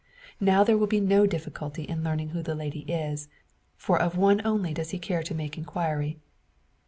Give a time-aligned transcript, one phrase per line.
[0.39, 3.27] Now there will be no difficulty in learning who the lady is
[3.77, 6.17] for of one only does he care to make inquiry.